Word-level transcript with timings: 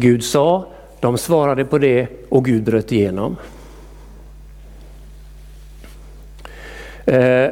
Gud 0.00 0.24
sa, 0.24 0.66
de 1.00 1.18
svarade 1.18 1.64
på 1.64 1.78
det 1.78 2.08
och 2.28 2.44
Gud 2.44 2.64
bröt 2.64 2.92
igenom. 2.92 3.36
Eh, 7.04 7.50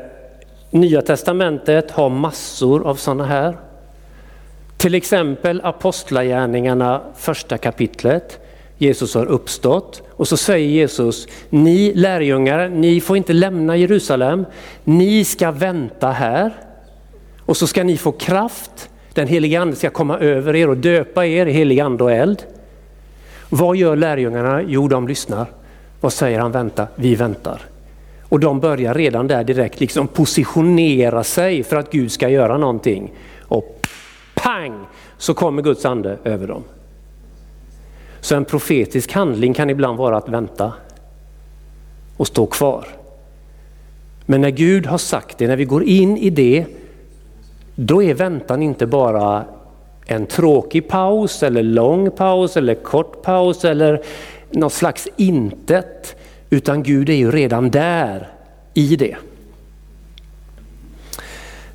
Nya 0.71 1.03
testamentet 1.03 1.91
har 1.91 2.09
massor 2.09 2.87
av 2.87 2.95
sådana 2.95 3.25
här. 3.25 3.57
Till 4.77 4.95
exempel 4.95 5.61
Apostlagärningarna 5.65 7.03
första 7.17 7.59
kapitlet. 7.59 8.41
Jesus 8.79 9.15
har 9.15 9.27
uppstått 9.27 10.03
och 10.11 10.29
så 10.29 10.37
säger 10.37 10.69
Jesus, 10.69 11.27
ni 11.51 11.95
lärjungar, 11.95 12.69
ni 12.69 13.01
får 13.01 13.17
inte 13.17 13.33
lämna 13.33 13.77
Jerusalem, 13.77 14.47
ni 14.85 15.25
ska 15.25 15.51
vänta 15.51 16.11
här 16.11 16.53
och 17.41 17.57
så 17.57 17.67
ska 17.67 17.85
ni 17.85 17.97
få 17.97 18.13
kraft. 18.13 18.91
Den 19.19 19.29
helige 19.29 19.61
ande 19.61 19.77
ska 19.77 19.91
komma 19.91 20.19
över 20.19 20.57
er 20.57 20.69
och 20.69 20.77
döpa 20.77 21.27
er 21.27 21.47
i 21.47 21.53
helig 21.53 21.81
ande 21.81 22.05
och 22.05 22.13
eld. 22.13 22.43
Vad 23.49 23.77
gör 23.77 23.97
lärjungarna? 23.97 24.63
Jo, 24.63 24.89
de 24.89 25.09
lyssnar. 25.09 25.47
Vad 26.01 26.13
säger 26.13 26.39
han? 26.39 26.53
Vänta, 26.53 26.87
vi 26.95 27.15
väntar. 27.15 27.63
Och 28.23 28.41
de 28.41 28.61
börjar 28.61 28.95
redan 28.95 29.27
där 29.27 29.45
direkt 29.45 29.81
liksom 29.81 30.09
positionera 30.09 31.25
sig 31.25 31.63
för 31.63 31.77
att 31.77 31.91
Gud 31.91 32.13
ska 32.13 32.29
göra 32.29 32.59
någonting. 32.59 33.13
Och 33.43 33.87
pang 34.35 34.87
så 35.17 35.35
kommer 35.35 35.63
Guds 35.63 35.85
ande 35.85 36.19
över 36.25 36.47
dem. 36.47 36.63
Så 38.21 38.37
en 38.37 38.45
profetisk 38.45 39.13
handling 39.13 39.55
kan 39.55 39.71
ibland 39.71 39.99
vara 39.99 40.17
att 40.17 40.29
vänta 40.29 40.73
och 42.17 42.27
stå 42.27 42.47
kvar. 42.47 42.89
Men 44.27 44.41
när 44.41 44.51
Gud 44.51 44.87
har 44.87 44.99
sagt 44.99 45.39
det, 45.39 45.47
när 45.47 45.57
vi 45.57 45.65
går 45.65 45.85
in 45.85 46.17
i 46.17 46.31
det, 46.31 46.67
då 47.81 48.03
är 48.03 48.15
väntan 48.15 48.63
inte 48.63 48.87
bara 48.87 49.45
en 50.07 50.27
tråkig 50.27 50.89
paus 50.89 51.43
eller 51.43 51.63
lång 51.63 52.11
paus 52.11 52.57
eller 52.57 52.75
kort 52.75 53.23
paus 53.23 53.65
eller 53.65 54.03
något 54.51 54.73
slags 54.73 55.09
intet. 55.17 56.17
Utan 56.51 56.83
Gud 56.83 57.09
är 57.09 57.15
ju 57.15 57.31
redan 57.31 57.71
där 57.71 58.29
i 58.75 58.97
det. 58.97 59.17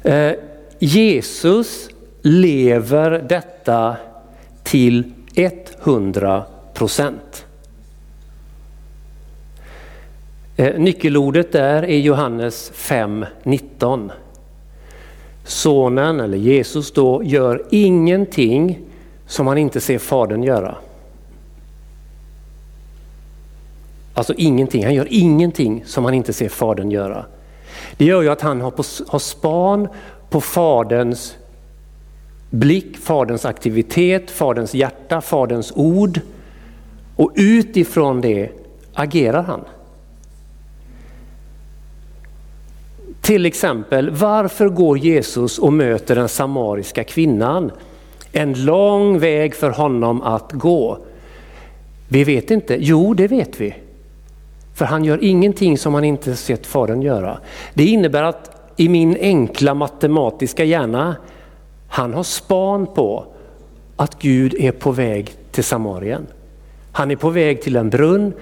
Eh, 0.03 0.33
Jesus 0.79 1.89
lever 2.21 3.25
detta 3.29 3.95
till 4.63 5.13
100 5.83 6.43
procent. 6.73 7.45
Eh, 10.55 10.79
nyckelordet 10.79 11.51
där 11.51 11.83
är 11.83 11.97
Johannes 11.97 12.71
5.19. 12.75 14.11
Sonen, 15.43 16.19
eller 16.19 16.37
Jesus 16.37 16.91
då, 16.91 17.23
gör 17.23 17.65
ingenting 17.69 18.79
som 19.27 19.47
han 19.47 19.57
inte 19.57 19.81
ser 19.81 19.99
Fadern 19.99 20.43
göra. 20.43 20.75
Alltså 24.13 24.33
ingenting, 24.37 24.83
han 24.83 24.93
gör 24.93 25.07
ingenting 25.09 25.83
som 25.85 26.05
han 26.05 26.13
inte 26.13 26.33
ser 26.33 26.49
Fadern 26.49 26.91
göra. 26.91 27.25
Det 27.97 28.05
gör 28.05 28.21
ju 28.21 28.29
att 28.29 28.41
han 28.41 28.61
har, 28.61 28.71
på, 28.71 28.83
har 29.07 29.19
span 29.19 29.87
på 30.29 30.41
Faderns 30.41 31.35
blick, 32.49 32.97
Faderns 32.97 33.45
aktivitet, 33.45 34.31
Faderns 34.31 34.73
hjärta, 34.73 35.21
Faderns 35.21 35.73
ord. 35.75 36.21
Och 37.15 37.31
utifrån 37.35 38.21
det 38.21 38.49
agerar 38.93 39.43
han. 39.43 39.61
Till 43.23 43.45
exempel, 43.45 44.09
varför 44.09 44.69
går 44.69 44.97
Jesus 44.97 45.59
och 45.59 45.73
möter 45.73 46.15
den 46.15 46.29
samariska 46.29 47.03
kvinnan? 47.03 47.71
En 48.31 48.65
lång 48.65 49.19
väg 49.19 49.55
för 49.55 49.69
honom 49.69 50.21
att 50.21 50.51
gå. 50.51 50.97
Vi 52.07 52.23
vet 52.23 52.51
inte, 52.51 52.77
jo 52.79 53.13
det 53.13 53.27
vet 53.27 53.61
vi. 53.61 53.75
För 54.73 54.85
han 54.85 55.05
gör 55.05 55.23
ingenting 55.23 55.77
som 55.77 55.93
han 55.93 56.03
inte 56.03 56.35
sett 56.35 56.65
Fadern 56.65 57.01
göra. 57.01 57.37
Det 57.73 57.85
innebär 57.85 58.23
att 58.23 58.71
i 58.77 58.89
min 58.89 59.17
enkla 59.19 59.73
matematiska 59.73 60.63
hjärna, 60.63 61.15
han 61.87 62.13
har 62.13 62.23
span 62.23 62.87
på 62.87 63.25
att 63.95 64.21
Gud 64.21 64.53
är 64.53 64.71
på 64.71 64.91
väg 64.91 65.31
till 65.51 65.63
Samarien. 65.63 66.27
Han 66.91 67.11
är 67.11 67.15
på 67.15 67.29
väg 67.29 67.61
till 67.61 67.75
en 67.75 67.89
brunn, 67.89 68.33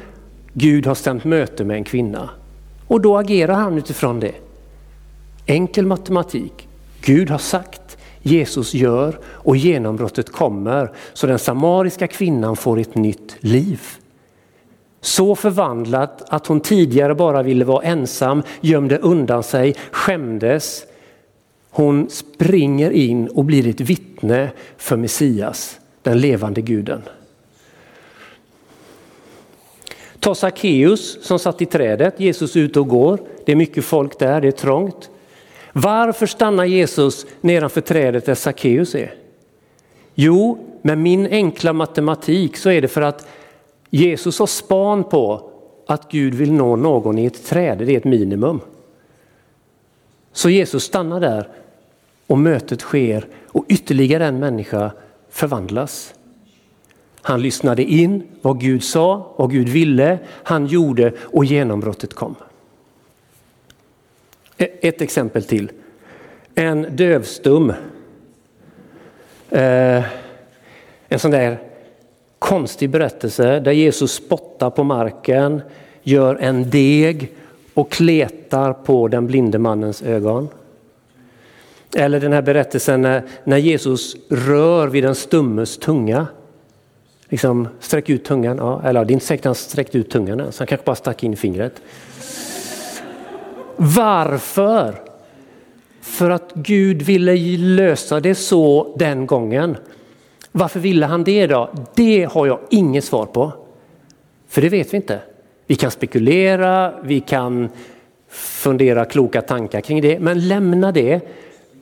Gud 0.53 0.85
har 0.85 0.95
stämt 0.95 1.23
möte 1.23 1.63
med 1.63 1.77
en 1.77 1.83
kvinna. 1.83 2.29
Och 2.87 3.01
då 3.01 3.17
agerar 3.17 3.53
han 3.53 3.77
utifrån 3.77 4.19
det. 4.19 4.33
Enkel 5.51 5.85
matematik. 5.85 6.67
Gud 7.01 7.29
har 7.29 7.37
sagt, 7.37 7.97
Jesus 8.21 8.73
gör 8.73 9.19
och 9.25 9.57
genombrottet 9.57 10.31
kommer 10.31 10.91
så 11.13 11.27
den 11.27 11.39
samariska 11.39 12.07
kvinnan 12.07 12.55
får 12.55 12.79
ett 12.79 12.95
nytt 12.95 13.35
liv. 13.39 13.81
Så 15.01 15.35
förvandlat 15.35 16.23
att 16.27 16.47
hon 16.47 16.59
tidigare 16.59 17.15
bara 17.15 17.43
ville 17.43 17.65
vara 17.65 17.83
ensam, 17.83 18.43
gömde 18.61 18.97
undan 18.97 19.43
sig, 19.43 19.75
skämdes. 19.91 20.83
Hon 21.69 22.09
springer 22.09 22.91
in 22.91 23.27
och 23.27 23.45
blir 23.45 23.67
ett 23.67 23.81
vittne 23.81 24.51
för 24.77 24.97
Messias, 24.97 25.79
den 26.01 26.19
levande 26.19 26.61
guden. 26.61 27.01
Ta 30.19 30.35
Sackeus 30.35 31.23
som 31.25 31.39
satt 31.39 31.61
i 31.61 31.65
trädet, 31.65 32.19
Jesus 32.19 32.55
är 32.55 32.59
ute 32.59 32.79
och 32.79 32.87
går, 32.87 33.19
det 33.45 33.51
är 33.51 33.55
mycket 33.55 33.85
folk 33.85 34.19
där, 34.19 34.41
det 34.41 34.47
är 34.47 34.51
trångt. 34.51 35.10
Varför 35.73 36.25
stannar 36.25 36.65
Jesus 36.65 37.25
nedanför 37.41 37.81
trädet 37.81 38.25
där 38.25 38.35
Sackeus 38.35 38.95
är? 38.95 39.13
Jo, 40.15 40.67
med 40.81 40.97
min 40.97 41.25
enkla 41.25 41.73
matematik 41.73 42.57
så 42.57 42.69
är 42.69 42.81
det 42.81 42.87
för 42.87 43.01
att 43.01 43.27
Jesus 43.89 44.39
har 44.39 44.47
span 44.47 45.03
på 45.03 45.49
att 45.87 46.11
Gud 46.11 46.33
vill 46.33 46.53
nå 46.53 46.75
någon 46.75 47.17
i 47.17 47.25
ett 47.25 47.45
träd, 47.45 47.77
det 47.77 47.93
är 47.93 47.97
ett 47.97 48.03
minimum. 48.03 48.59
Så 50.31 50.49
Jesus 50.49 50.83
stannar 50.83 51.19
där 51.19 51.49
och 52.27 52.37
mötet 52.37 52.81
sker 52.81 53.27
och 53.45 53.65
ytterligare 53.69 54.25
en 54.25 54.39
människa 54.39 54.91
förvandlas. 55.29 56.13
Han 57.21 57.41
lyssnade 57.41 57.83
in 57.83 58.23
vad 58.41 58.59
Gud 58.59 58.83
sa, 58.83 59.33
vad 59.37 59.51
Gud 59.51 59.69
ville, 59.69 60.19
han 60.43 60.65
gjorde 60.65 61.13
och 61.21 61.45
genombrottet 61.45 62.13
kom. 62.13 62.35
E- 64.61 64.69
ett 64.81 65.01
exempel 65.01 65.43
till. 65.43 65.71
En 66.55 66.95
dövstum. 66.95 67.73
Eh, 69.49 70.03
en 71.07 71.19
sån 71.19 71.31
där 71.31 71.59
konstig 72.39 72.89
berättelse 72.89 73.59
där 73.59 73.71
Jesus 73.71 74.11
spottar 74.13 74.69
på 74.69 74.83
marken, 74.83 75.61
gör 76.03 76.35
en 76.35 76.69
deg 76.69 77.31
och 77.73 77.91
kletar 77.91 78.73
på 78.73 79.07
den 79.07 79.27
blinde 79.27 79.59
mannens 79.59 80.01
ögon. 80.01 80.49
Eller 81.95 82.19
den 82.19 82.33
här 82.33 82.41
berättelsen 82.41 83.01
när, 83.01 83.23
när 83.43 83.57
Jesus 83.57 84.15
rör 84.29 84.87
vid 84.87 85.03
den 85.03 85.15
stummes 85.15 85.77
tunga. 85.77 86.27
Liksom 87.29 87.67
sträck 87.79 88.09
ut 88.09 88.25
tungan, 88.25 88.57
ja, 88.57 88.81
eller 88.85 89.05
det 89.05 89.11
är 89.11 89.13
inte 89.13 89.25
säkert 89.25 89.41
att 89.41 89.45
han 89.45 89.55
sträckte 89.55 89.97
ut 89.97 90.09
tungan 90.09 90.39
ens, 90.39 90.59
han 90.59 90.67
kanske 90.67 90.85
bara 90.85 90.95
stack 90.95 91.23
in 91.23 91.37
fingret. 91.37 91.81
Varför? 93.75 94.95
För 96.01 96.29
att 96.29 96.51
Gud 96.53 97.01
ville 97.01 97.35
lösa 97.57 98.19
det 98.19 98.35
så 98.35 98.95
den 98.99 99.25
gången. 99.25 99.77
Varför 100.51 100.79
ville 100.79 101.05
han 101.05 101.23
det 101.23 101.47
då? 101.47 101.69
Det 101.95 102.23
har 102.31 102.47
jag 102.47 102.59
inget 102.69 103.03
svar 103.03 103.25
på. 103.25 103.51
För 104.47 104.61
det 104.61 104.69
vet 104.69 104.93
vi 104.93 104.97
inte. 104.97 105.19
Vi 105.67 105.75
kan 105.75 105.91
spekulera, 105.91 106.93
vi 107.03 107.19
kan 107.19 107.69
fundera 108.29 109.05
kloka 109.05 109.41
tankar 109.41 109.81
kring 109.81 110.01
det, 110.01 110.19
men 110.19 110.47
lämna 110.47 110.91
det. 110.91 111.21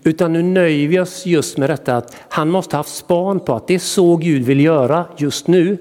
Utan 0.04 0.34
nu 0.34 0.44
nöjer 0.44 0.88
vi 0.88 1.00
oss 1.00 1.26
just 1.26 1.58
med 1.58 1.70
detta 1.70 1.98
att 1.98 2.18
han 2.30 2.50
måste 2.50 2.78
haft 2.78 2.96
span 2.96 3.40
på 3.40 3.56
att 3.56 3.68
det 3.68 3.74
är 3.76 3.80
så 3.80 4.16
Gud 4.16 4.44
vill 4.44 4.60
göra 4.60 5.06
just 5.18 5.48
nu. 5.48 5.78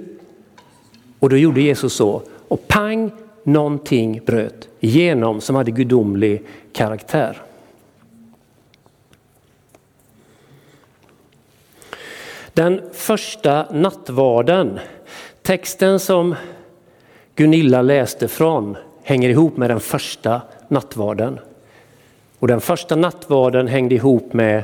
Och 1.19 1.31
då 1.31 1.37
gjorde 1.37 1.61
Jesus 1.61 1.93
så. 1.93 2.23
Och 2.49 2.69
pang, 2.69 3.11
någonting 3.49 4.21
bröt 4.27 4.69
igenom 4.81 5.41
som 5.41 5.57
hade 5.57 5.71
gudomlig 5.71 6.43
karaktär. 6.73 7.43
Den 12.55 12.81
första 12.93 13.67
nattvarden, 13.73 14.79
texten 15.43 16.01
som 16.01 16.35
Gunilla 17.35 17.83
läste 17.83 18.29
från 18.29 18.77
hänger 19.03 19.29
ihop 19.29 19.57
med 19.57 19.71
den 19.71 19.81
första 19.81 20.43
nattvarden. 20.69 21.39
Och 22.39 22.49
den 22.49 22.61
första 22.61 22.97
nattvarden 22.97 23.67
hängde 23.67 23.95
ihop 23.95 24.33
med 24.33 24.63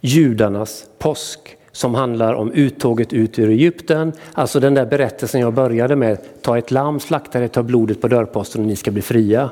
judarnas 0.00 0.86
påsk 0.98 1.56
som 1.72 1.94
handlar 1.94 2.34
om 2.34 2.52
uttåget 2.52 3.12
ut 3.12 3.38
ur 3.38 3.50
Egypten. 3.50 4.12
Alltså 4.32 4.60
den 4.60 4.74
där 4.74 4.86
berättelsen 4.86 5.40
jag 5.40 5.54
började 5.54 5.96
med, 5.96 6.18
ta 6.42 6.58
ett 6.58 6.70
lamm, 6.70 7.00
slakta 7.00 7.40
det, 7.40 7.48
ta 7.48 7.62
blodet 7.62 8.00
på 8.00 8.08
dörrposten 8.08 8.60
och 8.60 8.66
ni 8.66 8.76
ska 8.76 8.90
bli 8.90 9.02
fria. 9.02 9.50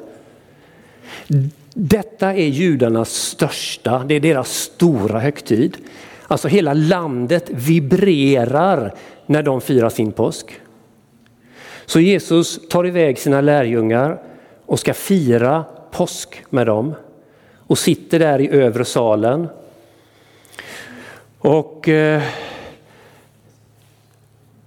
Detta 1.74 2.34
är 2.34 2.46
judarnas 2.46 3.10
största, 3.10 4.04
det 4.06 4.14
är 4.14 4.20
deras 4.20 4.52
stora 4.52 5.20
högtid. 5.20 5.76
Alltså 6.26 6.48
hela 6.48 6.72
landet 6.72 7.50
vibrerar 7.50 8.94
när 9.26 9.42
de 9.42 9.60
firar 9.60 9.90
sin 9.90 10.12
påsk. 10.12 10.60
Så 11.86 12.00
Jesus 12.00 12.68
tar 12.68 12.86
iväg 12.86 13.18
sina 13.18 13.40
lärjungar 13.40 14.20
och 14.66 14.78
ska 14.78 14.94
fira 14.94 15.64
påsk 15.90 16.44
med 16.50 16.66
dem 16.66 16.94
och 17.56 17.78
sitter 17.78 18.18
där 18.18 18.40
i 18.40 18.50
övre 18.50 18.84
salen. 18.84 19.48
Och 21.38 21.88
eh, 21.88 22.22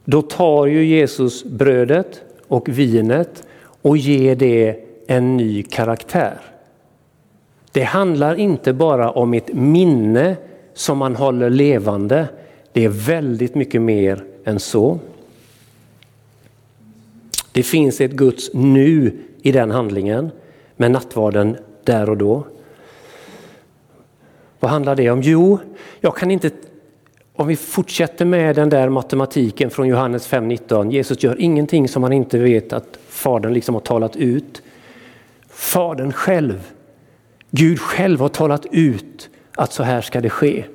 då 0.06 0.22
tar 0.22 0.66
ju 0.66 0.86
Jesus 0.86 1.44
brödet 1.44 2.22
och 2.48 2.70
vinet 2.70 3.44
och 3.82 3.98
ger 3.98 4.36
det 4.36 4.76
en 5.08 5.38
ny 5.38 5.64
karaktär. 5.64 6.42
Det 7.72 7.84
handlar 7.84 8.36
inte 8.36 8.74
bara 8.74 9.12
om 9.12 9.34
ett 9.34 9.54
minne 9.54 10.36
som 10.74 10.98
man 10.98 11.16
håller 11.16 11.50
levande. 11.50 12.28
Det 12.72 12.86
är 12.86 12.90
väldigt 12.90 13.56
mycket 13.56 13.82
mer 13.82 14.24
än 14.46 14.60
så. 14.60 15.00
Det 17.52 17.64
finns 17.64 18.02
ett 18.02 18.12
Guds 18.12 18.54
nu 18.54 19.18
i 19.42 19.52
den 19.52 19.72
handlingen 19.72 20.32
med 20.78 20.92
nattvarden 20.92 21.58
där 21.84 22.10
och 22.10 22.18
då. 22.18 22.44
Vad 24.62 24.72
handlar 24.72 24.96
det 24.96 25.10
om? 25.10 25.22
Jo, 25.22 25.60
jag 26.00 26.18
kan 26.18 26.32
inte 26.32 26.52
om 27.36 27.48
vi 27.48 27.56
fortsätter 27.56 28.26
med 28.26 28.56
den 28.56 28.70
där 28.70 28.90
matematiken 28.90 29.70
från 29.70 29.88
Johannes 29.88 30.30
5.19. 30.30 30.92
Jesus 30.92 31.24
gör 31.24 31.42
ingenting 31.42 31.88
som 31.88 32.04
han 32.04 32.14
inte 32.14 32.38
vet 32.38 32.74
att 32.74 33.00
Fadern 33.08 33.54
liksom 33.54 33.76
har 33.76 33.82
talat 33.82 34.16
ut. 34.16 34.62
Fadern 35.50 36.12
själv, 36.12 36.72
Gud 37.52 37.80
själv 37.80 38.20
har 38.20 38.30
talat 38.30 38.66
ut 38.72 39.30
att 39.56 39.74
så 39.74 39.84
här 39.84 40.02
ska 40.02 40.22
det 40.22 40.30
ske. 40.30 40.66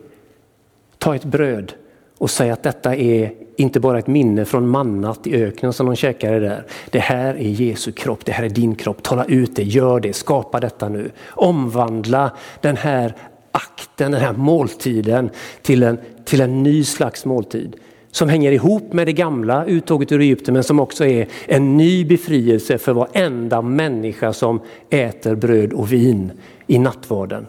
Ta 0.98 1.14
ett 1.14 1.24
bröd 1.24 1.72
och 2.18 2.30
säg 2.30 2.50
att 2.50 2.62
detta 2.62 2.96
är 2.96 3.32
inte 3.56 3.80
bara 3.80 3.98
ett 3.98 4.06
minne 4.06 4.44
från 4.44 4.68
mannat 4.68 5.26
i 5.26 5.42
öknen 5.42 5.72
som 5.72 5.86
de 5.86 5.96
käkade 5.96 6.40
där. 6.40 6.64
Det 6.90 6.98
här 6.98 7.34
är 7.34 7.48
Jesu 7.48 7.92
kropp, 7.92 8.24
det 8.24 8.32
här 8.32 8.44
är 8.44 8.48
din 8.48 8.74
kropp. 8.74 9.02
Tala 9.02 9.24
ut 9.24 9.56
det, 9.56 9.62
gör 9.62 10.00
det, 10.00 10.12
skapa 10.12 10.60
detta 10.60 10.88
nu. 10.88 11.10
Omvandla 11.28 12.30
den 12.60 12.76
här 12.76 13.14
akten, 13.56 14.12
den 14.12 14.20
här 14.20 14.32
måltiden 14.32 15.30
till 15.62 15.82
en, 15.82 15.98
till 16.24 16.40
en 16.40 16.62
ny 16.62 16.84
slags 16.84 17.24
måltid. 17.24 17.76
Som 18.10 18.28
hänger 18.28 18.52
ihop 18.52 18.92
med 18.92 19.06
det 19.06 19.12
gamla 19.12 19.64
uttåget 19.64 20.12
ur 20.12 20.20
Egypten 20.20 20.54
men 20.54 20.64
som 20.64 20.80
också 20.80 21.04
är 21.04 21.28
en 21.46 21.76
ny 21.76 22.04
befrielse 22.04 22.78
för 22.78 22.92
varenda 22.92 23.62
människa 23.62 24.32
som 24.32 24.60
äter 24.90 25.34
bröd 25.34 25.72
och 25.72 25.92
vin 25.92 26.32
i 26.66 26.78
nattvarden. 26.78 27.46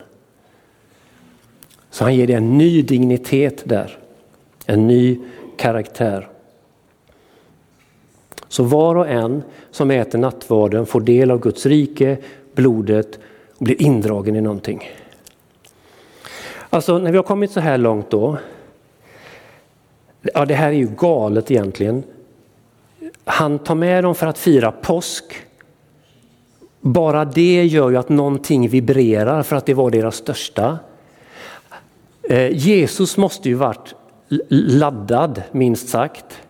Så 1.89 2.03
han 2.03 2.15
ger 2.15 2.27
det 2.27 2.33
en 2.33 2.57
ny 2.57 2.81
dignitet 2.81 3.61
där, 3.65 3.97
en 4.65 4.87
ny 4.87 5.19
karaktär. 5.57 6.27
Så 8.47 8.63
var 8.63 8.95
och 8.95 9.07
en 9.07 9.43
som 9.71 9.91
äter 9.91 10.19
nattvarden 10.19 10.85
får 10.85 11.01
del 11.01 11.31
av 11.31 11.39
Guds 11.39 11.65
rike, 11.65 12.17
blodet 12.55 13.19
och 13.57 13.65
blir 13.65 13.81
indragen 13.81 14.35
i 14.35 14.41
någonting. 14.41 14.83
Alltså 16.77 16.97
när 16.97 17.11
vi 17.11 17.17
har 17.17 17.23
kommit 17.23 17.51
så 17.51 17.59
här 17.59 17.77
långt 17.77 18.09
då. 18.09 18.37
Ja, 20.21 20.45
det 20.45 20.53
här 20.53 20.67
är 20.67 20.71
ju 20.71 20.87
galet 20.97 21.51
egentligen. 21.51 22.03
Han 23.25 23.59
tar 23.59 23.75
med 23.75 24.03
dem 24.03 24.15
för 24.15 24.27
att 24.27 24.37
fira 24.37 24.71
påsk. 24.71 25.23
Bara 26.81 27.25
det 27.25 27.63
gör 27.63 27.89
ju 27.89 27.97
att 27.97 28.09
någonting 28.09 28.69
vibrerar 28.69 29.43
för 29.43 29.55
att 29.55 29.65
det 29.65 29.73
var 29.73 29.91
deras 29.91 30.15
största. 30.15 30.79
Eh, 32.23 32.51
Jesus 32.51 33.17
måste 33.17 33.49
ju 33.49 33.55
varit 33.55 33.95
laddad 34.49 35.43
minst 35.51 35.89
sagt. 35.89 36.41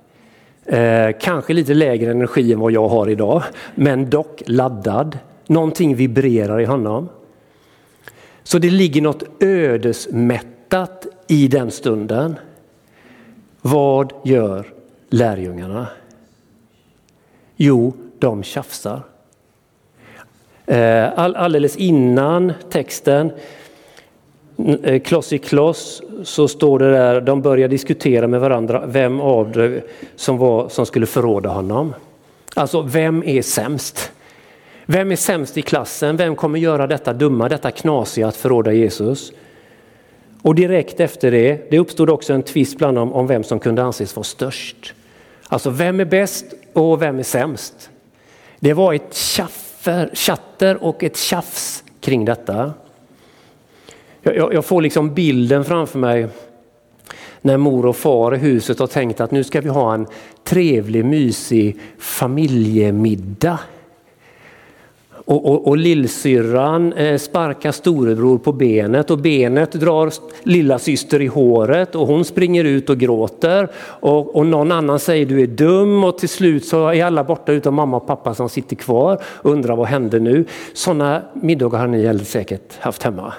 Eh, 0.66 1.10
kanske 1.20 1.54
lite 1.54 1.74
lägre 1.74 2.12
energi 2.12 2.54
än 2.54 2.60
vad 2.60 2.72
jag 2.72 2.88
har 2.88 3.10
idag, 3.10 3.44
men 3.76 4.10
dock 4.10 4.44
laddad. 4.46 5.20
Någonting 5.46 5.96
vibrerar 5.96 6.60
i 6.60 6.66
honom. 6.66 7.10
Så 8.48 8.60
det 8.60 8.70
ligger 8.70 9.02
något 9.02 9.24
ödesmättat 9.40 11.08
i 11.28 11.48
den 11.48 11.72
stunden. 11.72 12.36
Vad 13.62 14.14
gör 14.24 14.66
lärjungarna? 15.10 15.88
Jo, 17.56 17.94
de 18.20 18.44
tjafsar. 18.44 19.02
Eh, 20.66 21.20
all, 21.20 21.36
alldeles 21.36 21.76
innan 21.76 22.54
texten, 22.70 23.32
eh, 24.84 25.02
kloss 25.02 25.34
i 25.34 25.38
kloss, 25.38 26.02
så 26.24 26.48
står 26.48 26.80
det 26.80 26.92
där, 26.92 27.22
de 27.22 27.42
börjar 27.42 27.68
diskutera 27.68 28.28
med 28.28 28.40
varandra 28.40 28.86
vem 28.86 29.20
av 29.22 29.52
dem 29.52 29.80
som, 30.16 30.38
var, 30.38 30.70
som 30.70 30.86
skulle 30.86 31.06
förråda 31.06 31.50
honom. 31.50 31.94
Alltså, 32.54 32.82
vem 32.82 33.24
är 33.24 33.42
sämst? 33.42 34.12
Vem 34.90 35.12
är 35.12 35.16
sämst 35.16 35.58
i 35.58 35.62
klassen? 35.62 36.18
Vem 36.18 36.36
kommer 36.36 36.60
göra 36.60 36.88
detta 36.88 37.14
dumma, 37.14 37.50
detta 37.50 37.72
knasiga 37.72 38.28
att 38.28 38.36
förråda 38.36 38.74
Jesus? 38.74 39.32
Och 40.42 40.56
direkt 40.56 41.00
efter 41.00 41.32
det, 41.32 41.72
det 41.72 41.80
uppstod 41.80 42.10
också 42.10 42.34
en 42.34 42.44
tvist 42.44 42.78
bland 42.78 42.98
dem 42.98 43.14
om 43.14 43.28
vem 43.28 43.44
som 43.44 43.60
kunde 43.60 43.84
anses 43.84 44.16
vara 44.16 44.24
störst. 44.24 44.94
Alltså 45.48 45.70
vem 45.70 46.00
är 46.00 46.06
bäst 46.06 46.46
och 46.74 47.02
vem 47.02 47.20
är 47.20 47.24
sämst? 47.24 47.90
Det 48.60 48.74
var 48.74 48.94
ett 48.94 49.16
tjaffer, 49.16 50.10
chatter 50.14 50.84
och 50.84 51.04
ett 51.04 51.18
tjafs 51.18 51.84
kring 52.02 52.26
detta. 52.26 52.74
Jag, 54.22 54.54
jag 54.54 54.66
får 54.66 54.82
liksom 54.82 55.14
bilden 55.14 55.66
framför 55.66 56.00
mig 56.00 56.28
när 57.42 57.58
mor 57.58 57.86
och 57.86 57.96
far 57.96 58.36
i 58.36 58.38
huset 58.38 58.80
har 58.80 58.88
tänkt 58.88 59.22
att 59.22 59.32
nu 59.32 59.44
ska 59.44 59.62
vi 59.62 59.70
ha 59.70 59.94
en 59.94 60.08
trevlig 60.44 61.06
mysig 61.06 61.80
familjemiddag. 61.98 63.60
Och, 65.28 65.46
och, 65.46 65.68
och 65.68 65.78
lillsyrran 65.78 66.94
eh, 66.94 67.18
sparkar 67.18 67.72
storebror 67.72 68.38
på 68.38 68.52
benet 68.52 69.12
och 69.12 69.18
benet 69.18 69.72
drar 69.72 70.14
lilla 70.44 70.80
syster 70.80 71.22
i 71.22 71.28
håret 71.28 71.96
och 71.96 72.08
hon 72.08 72.26
springer 72.26 72.64
ut 72.64 72.90
och 72.90 72.98
gråter. 72.98 73.72
Och, 73.78 74.36
och 74.36 74.46
någon 74.46 74.72
annan 74.72 75.00
säger 75.00 75.26
du 75.26 75.42
är 75.42 75.48
dum 75.48 76.04
och 76.04 76.18
till 76.18 76.30
slut 76.30 76.66
så 76.66 76.88
är 76.88 77.06
alla 77.06 77.24
borta 77.24 77.52
utom 77.52 77.76
mamma 77.76 77.98
och 77.98 78.08
pappa 78.08 78.34
som 78.34 78.50
sitter 78.50 78.76
kvar 78.76 79.22
och 79.26 79.52
undrar 79.52 79.76
vad 79.76 79.88
hände 79.88 80.20
nu. 80.20 80.46
Sådana 80.74 81.22
middagar 81.34 81.80
har 81.80 81.88
ni 81.88 82.26
säkert 82.26 82.80
haft 82.80 83.04
hemma. 83.04 83.34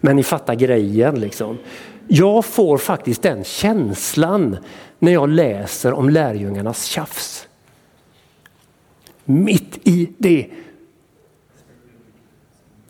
Men 0.00 0.16
ni 0.16 0.22
fattar 0.22 0.54
grejen 0.54 1.20
liksom. 1.20 1.58
Jag 2.08 2.44
får 2.44 2.78
faktiskt 2.78 3.22
den 3.22 3.44
känslan 3.44 4.56
när 4.98 5.12
jag 5.12 5.28
läser 5.28 5.92
om 5.92 6.10
lärjungarnas 6.10 6.84
tjafs 6.84 7.48
mitt 9.24 9.78
i 9.88 10.08
det 10.18 10.46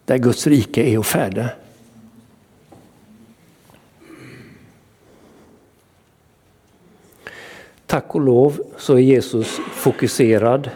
där 0.04 0.18
Guds 0.18 0.46
rike 0.46 0.82
är 0.82 0.98
och 0.98 1.06
färde. 1.06 1.50
Tack 7.86 8.14
och 8.14 8.20
lov 8.20 8.62
så 8.76 8.94
är 8.94 8.98
Jesus 8.98 9.60
fokuserad. 9.72 10.70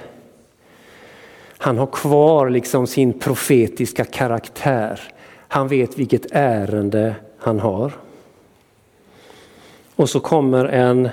Han 1.58 1.78
har 1.78 1.86
kvar 1.86 2.50
liksom 2.50 2.86
sin 2.86 3.12
profetiska 3.12 4.04
karaktär. 4.04 5.00
Han 5.48 5.68
vet 5.68 5.98
vilket 5.98 6.26
ärende 6.30 7.14
han 7.38 7.60
har. 7.60 7.92
Och 9.96 10.10
så 10.10 10.20
kommer 10.20 10.64
en 10.64 11.08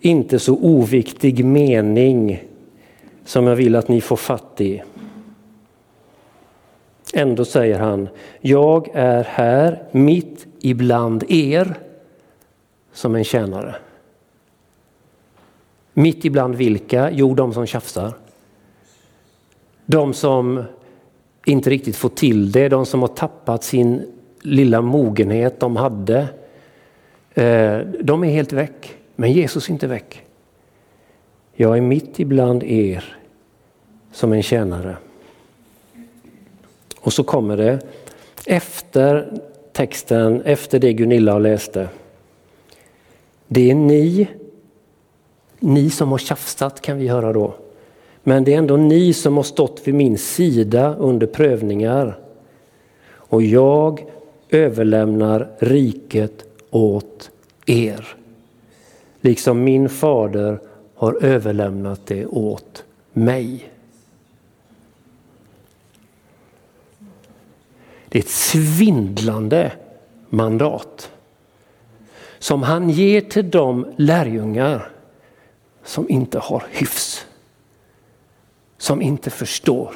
inte 0.00 0.38
så 0.38 0.54
oviktig 0.54 1.44
mening 1.44 2.49
som 3.30 3.46
jag 3.46 3.56
vill 3.56 3.76
att 3.76 3.88
ni 3.88 4.00
får 4.00 4.16
fatt 4.16 4.60
i. 4.60 4.82
Ändå 7.14 7.44
säger 7.44 7.78
han, 7.78 8.08
jag 8.40 8.88
är 8.94 9.24
här 9.24 9.82
mitt 9.90 10.46
ibland 10.60 11.24
er 11.28 11.74
som 12.92 13.14
en 13.14 13.24
tjänare. 13.24 13.74
Mitt 15.92 16.24
ibland 16.24 16.54
vilka? 16.54 17.10
Jo, 17.10 17.34
de 17.34 17.54
som 17.54 17.66
tjafsar. 17.66 18.12
De 19.86 20.14
som 20.14 20.64
inte 21.46 21.70
riktigt 21.70 21.96
får 21.96 22.08
till 22.08 22.52
det, 22.52 22.68
de 22.68 22.86
som 22.86 23.00
har 23.00 23.08
tappat 23.08 23.64
sin 23.64 24.12
lilla 24.40 24.80
mogenhet 24.80 25.60
de 25.60 25.76
hade. 25.76 26.18
Eh, 27.34 27.78
de 28.00 28.24
är 28.24 28.30
helt 28.30 28.52
väck, 28.52 28.94
men 29.16 29.32
Jesus 29.32 29.68
är 29.68 29.72
inte 29.72 29.86
väck. 29.86 30.22
Jag 31.54 31.76
är 31.76 31.80
mitt 31.80 32.20
ibland 32.20 32.62
er 32.62 33.16
som 34.12 34.32
en 34.32 34.42
tjänare. 34.42 34.96
Och 37.00 37.12
så 37.12 37.24
kommer 37.24 37.56
det 37.56 37.80
efter 38.46 39.40
texten, 39.72 40.42
efter 40.42 40.78
det 40.78 40.92
Gunilla 40.92 41.38
läste. 41.38 41.88
Det 43.46 43.70
är 43.70 43.74
ni, 43.74 44.28
ni 45.58 45.90
som 45.90 46.10
har 46.10 46.18
tjafsat 46.18 46.80
kan 46.80 46.98
vi 46.98 47.08
höra 47.08 47.32
då. 47.32 47.54
Men 48.22 48.44
det 48.44 48.54
är 48.54 48.58
ändå 48.58 48.76
ni 48.76 49.12
som 49.12 49.36
har 49.36 49.42
stått 49.42 49.80
vid 49.84 49.94
min 49.94 50.18
sida 50.18 50.94
under 50.94 51.26
prövningar. 51.26 52.18
Och 53.12 53.42
jag 53.42 54.06
överlämnar 54.50 55.48
riket 55.58 56.44
åt 56.70 57.30
er. 57.66 58.08
Liksom 59.20 59.64
min 59.64 59.88
fader 59.88 60.60
har 60.94 61.24
överlämnat 61.24 62.06
det 62.06 62.26
åt 62.26 62.84
mig. 63.12 63.70
Det 68.10 68.18
är 68.18 68.22
ett 68.22 68.28
svindlande 68.28 69.72
mandat 70.28 71.10
som 72.38 72.62
han 72.62 72.90
ger 72.90 73.20
till 73.20 73.50
de 73.50 73.86
lärjungar 73.96 74.90
som 75.84 76.10
inte 76.10 76.38
har 76.38 76.66
hyfs. 76.70 77.26
Som 78.78 79.02
inte 79.02 79.30
förstår. 79.30 79.94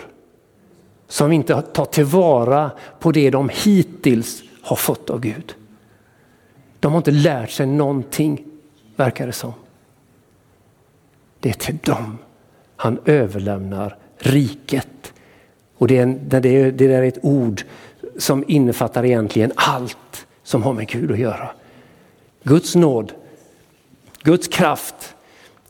Som 1.08 1.32
inte 1.32 1.62
tar 1.62 1.84
tillvara 1.84 2.70
på 3.00 3.12
det 3.12 3.30
de 3.30 3.50
hittills 3.52 4.42
har 4.62 4.76
fått 4.76 5.10
av 5.10 5.20
Gud. 5.20 5.54
De 6.80 6.92
har 6.92 6.98
inte 6.98 7.10
lärt 7.10 7.50
sig 7.50 7.66
någonting, 7.66 8.44
verkar 8.96 9.26
det 9.26 9.32
som. 9.32 9.52
Det 11.40 11.48
är 11.48 11.52
till 11.52 11.78
dem 11.82 12.18
han 12.76 12.98
överlämnar 13.04 13.96
riket. 14.18 15.12
Och 15.76 15.88
det, 15.88 15.98
är, 15.98 16.06
det, 16.06 16.48
är, 16.48 16.72
det 16.72 16.84
är 16.92 17.02
ett 17.02 17.18
ord 17.22 17.62
som 18.18 18.44
innefattar 18.48 19.04
egentligen 19.04 19.52
allt 19.54 20.26
som 20.42 20.62
har 20.62 20.72
med 20.72 20.88
Gud 20.88 21.12
att 21.12 21.18
göra. 21.18 21.50
Guds 22.42 22.74
nåd, 22.74 23.12
Guds 24.22 24.48
kraft, 24.48 25.14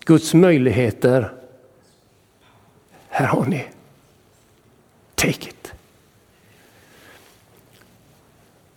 Guds 0.05 0.35
möjligheter. 0.35 1.33
Här 3.09 3.27
har 3.27 3.45
ni. 3.45 3.65
Take 5.15 5.49
it. 5.49 5.73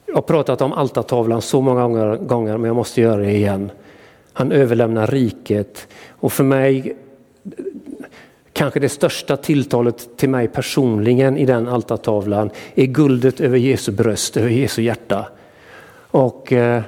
Jag 0.05 0.15
har 0.15 0.21
pratat 0.21 0.61
om 0.61 0.73
altartavlan 0.73 1.41
så 1.41 1.61
många 1.61 2.15
gånger, 2.17 2.57
men 2.57 2.67
jag 2.67 2.75
måste 2.75 3.01
göra 3.01 3.21
det 3.21 3.31
igen. 3.31 3.71
Han 4.33 4.51
överlämnar 4.51 5.07
riket 5.07 5.87
och 6.09 6.33
för 6.33 6.43
mig 6.43 6.97
kanske 8.57 8.79
det 8.79 8.89
största 8.89 9.37
tilltalet 9.37 10.17
till 10.17 10.29
mig 10.29 10.47
personligen 10.47 11.37
i 11.37 11.45
den 11.45 11.67
altartavlan 11.67 12.49
är 12.75 12.85
guldet 12.85 13.39
över 13.39 13.57
Jesu 13.57 13.91
bröst, 13.91 14.37
över 14.37 14.49
Jesu 14.49 14.81
hjärta. 14.81 15.27
Och 16.11 16.53
eh, 16.53 16.81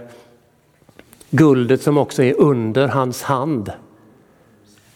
guldet 1.30 1.82
som 1.82 1.98
också 1.98 2.24
är 2.24 2.40
under 2.40 2.88
hans 2.88 3.22
hand. 3.22 3.72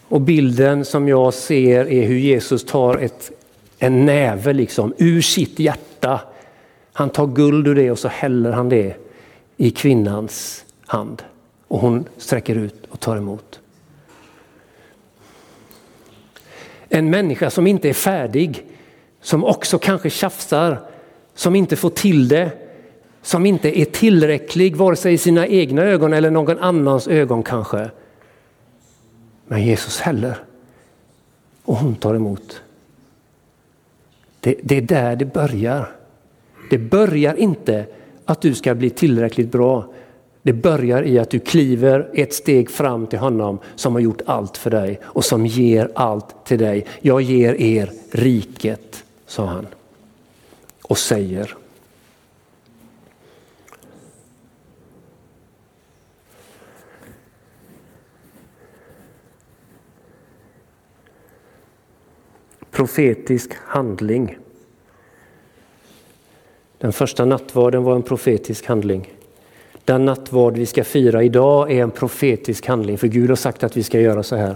Och 0.07 0.21
bilden 0.21 0.85
som 0.85 1.07
jag 1.07 1.33
ser 1.33 1.89
är 1.89 2.07
hur 2.07 2.17
Jesus 2.17 2.65
tar 2.65 2.97
ett, 2.97 3.31
en 3.79 4.05
näve 4.05 4.53
liksom 4.53 4.93
ur 4.97 5.21
sitt 5.21 5.59
hjärta. 5.59 6.21
Han 6.93 7.09
tar 7.09 7.27
guld 7.27 7.67
ur 7.67 7.75
det 7.75 7.91
och 7.91 7.99
så 7.99 8.07
häller 8.07 8.51
han 8.51 8.69
det 8.69 8.95
i 9.57 9.71
kvinnans 9.71 10.65
hand. 10.85 11.23
Och 11.67 11.79
hon 11.79 12.05
sträcker 12.17 12.55
ut 12.55 12.85
och 12.89 12.99
tar 12.99 13.17
emot. 13.17 13.59
En 16.95 17.09
människa 17.09 17.49
som 17.49 17.67
inte 17.67 17.89
är 17.89 17.93
färdig, 17.93 18.65
som 19.21 19.43
också 19.43 19.79
kanske 19.79 20.09
tjafsar, 20.09 20.79
som 21.33 21.55
inte 21.55 21.75
får 21.75 21.89
till 21.89 22.27
det, 22.27 22.51
som 23.21 23.45
inte 23.45 23.79
är 23.79 23.85
tillräcklig 23.85 24.75
vare 24.75 24.95
sig 24.95 25.13
i 25.13 25.17
sina 25.17 25.47
egna 25.47 25.81
ögon 25.81 26.13
eller 26.13 26.31
någon 26.31 26.59
annans 26.59 27.07
ögon 27.07 27.43
kanske. 27.43 27.89
Men 29.47 29.63
Jesus 29.63 29.99
heller. 29.99 30.37
och 31.63 31.75
hon 31.75 31.95
tar 31.95 32.15
emot. 32.15 32.61
Det, 34.39 34.55
det 34.63 34.77
är 34.77 34.81
där 34.81 35.15
det 35.15 35.25
börjar. 35.25 35.91
Det 36.69 36.77
börjar 36.77 37.35
inte 37.35 37.85
att 38.25 38.41
du 38.41 38.53
ska 38.53 38.75
bli 38.75 38.89
tillräckligt 38.89 39.51
bra. 39.51 39.93
Det 40.43 40.53
börjar 40.53 41.03
i 41.03 41.19
att 41.19 41.29
du 41.29 41.39
kliver 41.39 42.09
ett 42.13 42.33
steg 42.33 42.71
fram 42.71 43.07
till 43.07 43.19
honom 43.19 43.59
som 43.75 43.93
har 43.93 43.99
gjort 43.99 44.21
allt 44.25 44.57
för 44.57 44.69
dig 44.69 44.99
och 45.03 45.25
som 45.25 45.45
ger 45.45 45.91
allt 45.95 46.45
till 46.45 46.59
dig. 46.59 46.85
Jag 47.01 47.21
ger 47.21 47.53
er 47.53 47.91
riket, 48.11 49.03
sa 49.25 49.45
han. 49.45 49.67
Och 50.81 50.97
säger 50.97 51.55
profetisk 62.71 63.53
handling. 63.65 64.37
Den 66.77 66.93
första 66.93 67.25
nattvarden 67.25 67.83
var 67.83 67.95
en 67.95 68.03
profetisk 68.03 68.65
handling. 68.65 69.13
Den 69.85 70.05
nattvard 70.05 70.57
vi 70.57 70.65
ska 70.65 70.83
fira 70.83 71.23
idag 71.23 71.71
är 71.71 71.83
en 71.83 71.91
profetisk 71.91 72.65
handling, 72.65 72.97
för 72.97 73.07
Gud 73.07 73.29
har 73.29 73.35
sagt 73.35 73.63
att 73.63 73.77
vi 73.77 73.83
ska 73.83 73.99
göra 73.99 74.23
så 74.23 74.35
här. 74.35 74.55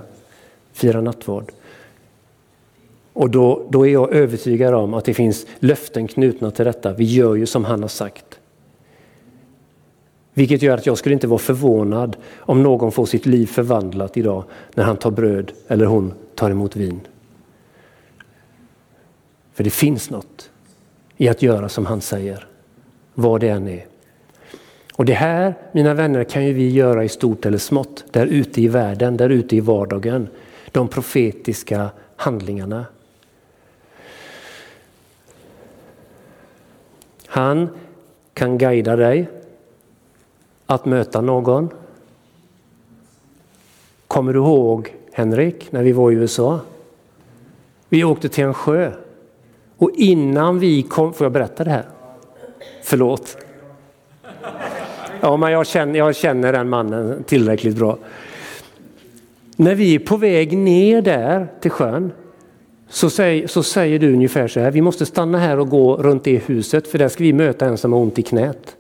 Fira 0.74 1.02
nattvard. 1.02 1.52
Och 3.14 3.30
då, 3.30 3.68
då 3.70 3.88
är 3.88 3.92
jag 3.92 4.14
övertygad 4.14 4.74
om 4.74 4.94
att 4.94 5.06
det 5.06 5.14
finns 5.14 5.46
löften 5.60 6.08
knutna 6.08 6.52
till 6.52 6.66
detta. 6.66 6.94
Vi 6.94 7.04
gör 7.04 7.36
ju 7.36 7.46
som 7.46 7.66
han 7.66 7.82
har 7.82 7.90
sagt. 7.90 8.40
Vilket 10.34 10.62
gör 10.62 10.78
att 10.78 10.86
jag 10.86 10.98
skulle 10.98 11.14
inte 11.14 11.28
vara 11.28 11.40
förvånad 11.40 12.18
om 12.38 12.64
någon 12.64 12.92
får 12.92 13.06
sitt 13.06 13.26
liv 13.26 13.46
förvandlat 13.46 14.18
idag 14.18 14.44
när 14.74 14.84
han 14.84 14.98
tar 14.98 15.12
bröd 15.12 15.52
eller 15.68 15.86
hon 15.86 16.14
tar 16.36 16.52
emot 16.52 16.76
vin. 16.76 17.00
För 19.54 19.64
det 19.64 19.70
finns 19.70 20.10
något 20.10 20.50
i 21.18 21.28
att 21.28 21.42
göra 21.42 21.70
som 21.70 21.86
han 21.86 22.02
säger, 22.02 22.48
vad 23.14 23.42
det 23.42 23.50
än 23.50 23.68
är. 23.68 23.86
Och 24.98 25.06
det 25.06 25.14
här, 25.14 25.56
mina 25.72 25.94
vänner, 25.94 26.24
kan 26.24 26.46
ju 26.46 26.54
vi 26.54 26.70
göra 26.70 27.04
i 27.04 27.10
stort 27.10 27.46
eller 27.46 27.58
smått, 27.58 28.06
där 28.12 28.26
ute 28.26 28.62
i 28.62 28.68
världen, 28.68 29.18
där 29.18 29.30
ute 29.30 29.56
i 29.56 29.60
vardagen. 29.60 30.28
De 30.72 30.88
profetiska 30.88 31.90
handlingarna. 32.16 32.86
Han 37.26 37.70
kan 38.34 38.58
guida 38.58 38.96
dig 38.96 39.30
att 40.66 40.86
möta 40.86 41.22
någon. 41.22 41.70
Kommer 44.08 44.34
du 44.34 44.40
ihåg 44.40 44.96
Henrik, 45.12 45.72
när 45.72 45.84
vi 45.84 45.92
var 45.92 46.12
i 46.12 46.16
USA? 46.16 46.60
Vi 47.90 48.04
åkte 48.04 48.30
till 48.30 48.44
en 48.44 48.54
sjö 48.54 48.92
och 49.78 49.92
innan 49.94 50.60
vi 50.60 50.84
kom, 50.84 51.14
får 51.14 51.26
jag 51.26 51.32
berätta 51.32 51.64
det 51.64 51.72
här? 51.72 51.86
Förlåt. 52.84 53.38
Ja, 55.22 55.38
men 55.38 55.52
jag 55.52 55.68
känner, 55.68 56.00
jag 56.00 56.16
känner 56.16 56.54
den 56.54 56.70
mannen 56.70 57.24
tillräckligt 57.24 57.76
bra. 57.76 57.98
När 59.56 59.76
vi 59.76 59.96
är 59.96 60.00
på 60.00 60.18
väg 60.18 60.58
ner 60.58 61.02
där 61.02 61.48
till 61.62 61.72
sjön 61.72 62.12
så, 62.90 63.10
säg, 63.10 63.48
så 63.48 63.64
säger 63.64 64.00
du 64.00 64.14
ungefär 64.14 64.48
så 64.48 64.60
här, 64.60 64.72
vi 64.72 64.82
måste 64.82 65.06
stanna 65.06 65.38
här 65.38 65.60
och 65.60 65.70
gå 65.70 65.98
runt 65.98 66.24
det 66.24 66.38
huset 66.38 66.88
för 66.88 66.98
där 66.98 67.08
ska 67.08 67.24
vi 67.24 67.34
möta 67.34 67.66
en 67.66 67.78
som 67.78 67.94
har 67.94 68.00
ont 68.00 68.20
i 68.20 68.22
knät. 68.22 68.76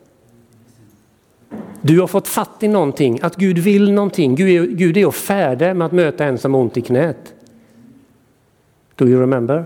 Du 1.82 2.00
har 2.00 2.08
fått 2.08 2.28
fatt 2.28 2.64
i 2.64 2.68
någonting, 2.68 3.20
att 3.22 3.36
Gud 3.36 3.58
vill 3.58 3.92
någonting. 3.92 4.36
Gud 4.36 4.50
är, 4.50 4.76
Gud 4.76 4.98
är 4.98 5.12
färdig 5.12 5.76
med 5.76 5.86
att 5.86 5.92
möta 5.92 6.26
en 6.26 6.38
som 6.38 6.54
har 6.54 6.62
ont 6.62 6.78
i 6.78 6.82
knät. 6.82 7.34
Do 8.96 9.08
you 9.08 9.22
remember? 9.22 9.66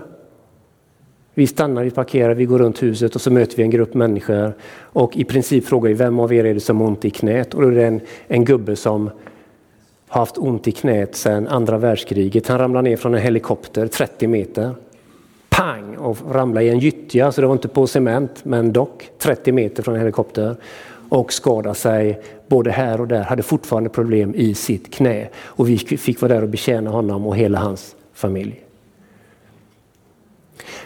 Vi 1.34 1.46
stannar, 1.46 1.84
vi 1.84 1.90
parkerar, 1.90 2.34
vi 2.34 2.44
går 2.44 2.58
runt 2.58 2.82
huset 2.82 3.14
och 3.14 3.20
så 3.20 3.30
möter 3.30 3.56
vi 3.56 3.62
en 3.62 3.70
grupp 3.70 3.94
människor 3.94 4.52
och 4.80 5.16
i 5.16 5.24
princip 5.24 5.66
frågar 5.66 5.88
vi 5.88 5.94
vem 5.94 6.20
av 6.20 6.32
er 6.32 6.44
är 6.44 6.54
det 6.54 6.60
som 6.60 6.80
har 6.80 6.86
ont 6.86 7.04
i 7.04 7.10
knät? 7.10 7.54
Och 7.54 7.62
då 7.62 7.68
är 7.68 7.72
det 7.72 7.86
en, 7.86 8.00
en 8.26 8.44
gubbe 8.44 8.76
som 8.76 9.10
har 10.08 10.20
haft 10.20 10.38
ont 10.38 10.68
i 10.68 10.72
knät 10.72 11.16
sedan 11.16 11.48
andra 11.48 11.78
världskriget. 11.78 12.48
Han 12.48 12.58
ramlade 12.58 12.88
ner 12.88 12.96
från 12.96 13.14
en 13.14 13.20
helikopter 13.20 13.86
30 13.86 14.26
meter. 14.26 14.74
Pang! 15.48 15.96
Och 15.96 16.18
ramlade 16.30 16.66
i 16.66 16.68
en 16.68 16.78
gyttja, 16.78 17.32
så 17.32 17.40
det 17.40 17.46
var 17.46 17.54
inte 17.54 17.68
på 17.68 17.86
cement, 17.86 18.44
men 18.44 18.72
dock 18.72 19.10
30 19.18 19.52
meter 19.52 19.82
från 19.82 19.94
en 19.94 20.00
helikopter. 20.00 20.56
Och 21.08 21.32
skadade 21.32 21.74
sig 21.74 22.20
både 22.48 22.70
här 22.70 23.00
och 23.00 23.08
där, 23.08 23.22
hade 23.22 23.42
fortfarande 23.42 23.90
problem 23.90 24.34
i 24.34 24.54
sitt 24.54 24.94
knä. 24.94 25.28
Och 25.36 25.68
vi 25.68 25.78
fick 25.78 26.20
vara 26.20 26.34
där 26.34 26.42
och 26.42 26.48
betjäna 26.48 26.90
honom 26.90 27.26
och 27.26 27.36
hela 27.36 27.58
hans 27.58 27.96
familj. 28.12 28.60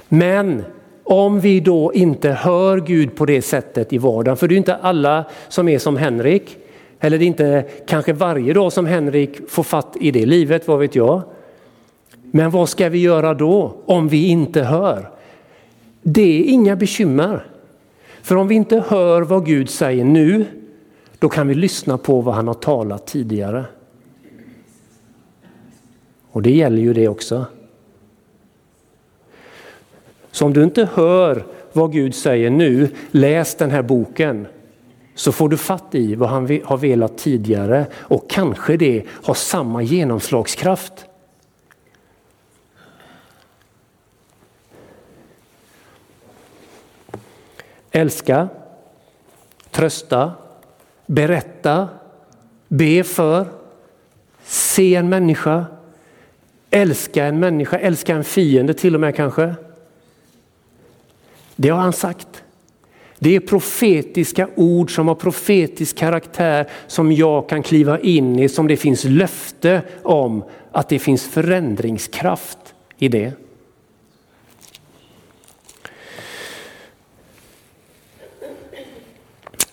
Men 0.09 0.65
om 1.05 1.41
vi 1.41 1.61
då 1.61 1.95
inte 1.95 2.31
hör 2.31 2.81
Gud 2.81 3.17
på 3.17 3.27
det 3.27 3.43
sättet 3.43 3.93
i 3.93 3.99
vardagen, 3.99 4.37
för 4.37 4.49
det 4.49 4.55
är 4.55 4.57
inte 4.57 4.77
alla 4.77 5.25
som 5.49 5.69
är 5.69 5.79
som 5.79 5.97
Henrik, 5.97 6.59
eller 7.01 7.19
det 7.19 7.25
är 7.25 7.27
inte 7.27 7.65
kanske 7.87 8.13
varje 8.13 8.53
dag 8.53 8.73
som 8.73 8.87
Henrik 8.87 9.51
får 9.51 9.63
fatt 9.63 9.97
i 10.01 10.11
det 10.11 10.27
livet, 10.27 10.69
vad 10.69 10.79
vet 10.79 10.95
jag. 10.95 11.23
Men 12.31 12.51
vad 12.51 12.69
ska 12.69 12.89
vi 12.89 12.99
göra 12.99 13.35
då 13.35 13.77
om 13.87 14.09
vi 14.09 14.29
inte 14.29 14.63
hör? 14.63 15.11
Det 16.03 16.41
är 16.41 16.45
inga 16.45 16.77
bekymmer. 16.77 17.47
För 18.23 18.37
om 18.37 18.49
vi 18.49 18.55
inte 18.55 18.85
hör 18.89 19.23
vad 19.23 19.47
Gud 19.47 19.71
säger 19.71 20.05
nu, 20.05 20.45
då 21.19 21.29
kan 21.29 21.49
vi 21.49 21.55
lyssna 21.55 21.99
på 21.99 22.21
vad 22.21 22.35
han 22.35 22.47
har 22.47 22.55
talat 22.55 23.07
tidigare. 23.07 23.65
Och 26.31 26.43
det 26.43 26.51
gäller 26.51 26.83
ju 26.83 26.93
det 26.93 27.09
också. 27.09 27.45
Så 30.37 30.45
om 30.45 30.53
du 30.53 30.63
inte 30.63 30.89
hör 30.95 31.47
vad 31.73 31.93
Gud 31.93 32.15
säger 32.15 32.51
nu, 32.51 32.89
läs 33.11 33.55
den 33.55 33.71
här 33.71 33.83
boken. 33.83 34.47
Så 35.15 35.33
får 35.33 35.49
du 35.49 35.57
fatt 35.57 35.95
i 35.95 36.15
vad 36.15 36.29
han 36.29 36.61
har 36.65 36.77
velat 36.77 37.19
tidigare 37.19 37.87
och 37.95 38.31
kanske 38.31 38.77
det 38.77 39.05
har 39.23 39.35
samma 39.35 39.83
genomslagskraft. 39.83 40.93
Älska, 47.91 48.49
trösta, 49.71 50.33
berätta, 51.07 51.89
be 52.69 53.05
för, 53.05 53.47
se 54.45 54.95
en 54.95 55.09
människa, 55.09 55.65
älska 56.71 57.25
en 57.25 57.41
människa, 57.41 57.79
älska 57.79 58.15
en 58.15 58.25
fiende 58.25 58.75
till 58.75 58.95
och 58.95 59.01
med 59.01 59.17
kanske. 59.17 59.55
Det 61.57 61.69
har 61.69 61.81
han 61.81 61.93
sagt. 61.93 62.43
Det 63.19 63.37
är 63.37 63.41
profetiska 63.41 64.49
ord 64.55 64.95
som 64.95 65.09
har 65.09 65.15
profetisk 65.15 65.97
karaktär 65.97 66.67
som 66.87 67.13
jag 67.13 67.49
kan 67.49 67.63
kliva 67.63 68.01
in 68.01 68.39
i, 68.39 68.49
som 68.49 68.67
det 68.67 68.77
finns 68.77 69.05
löfte 69.05 69.83
om 70.03 70.45
att 70.73 70.89
det 70.89 70.99
finns 70.99 71.27
förändringskraft 71.29 72.59
i 72.99 73.09
det. 73.09 73.33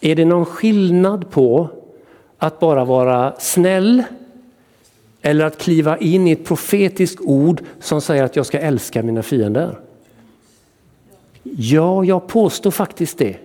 Är 0.02 0.16
det 0.16 0.26
någon 0.26 0.46
skillnad 0.46 1.32
på 1.32 1.70
att 2.38 2.60
bara 2.60 2.86
vara 2.86 3.34
snäll 3.40 4.04
eller 5.22 5.46
att 5.46 5.58
kliva 5.58 5.98
in 5.98 6.28
i 6.28 6.32
ett 6.32 6.46
profetiskt 6.46 7.22
ord 7.22 7.62
som 7.80 8.02
säger 8.02 8.24
att 8.24 8.36
jag 8.36 8.46
ska 8.46 8.60
älska 8.60 9.04
mina 9.04 9.24
fiender? 9.24 9.83
Ja, 11.44 12.06
jag 12.06 12.28
påstår 12.28 12.72
faktiskt 12.72 13.18
det. 13.18 13.36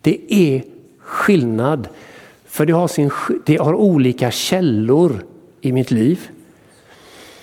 Det 0.00 0.34
är 0.34 0.62
skillnad. 0.98 1.88
För 2.44 2.66
det 2.66 2.72
har, 2.72 2.88
sin, 2.88 3.10
det 3.46 3.56
har 3.56 3.74
olika 3.74 4.30
källor 4.30 5.24
i 5.60 5.72
mitt 5.72 5.90
liv. 5.90 6.28